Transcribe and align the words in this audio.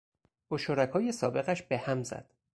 با 0.49 0.57
شرکای 0.57 1.11
سابقش 1.11 1.61
به 1.61 1.77
هم 1.77 2.03
زد. 2.03 2.29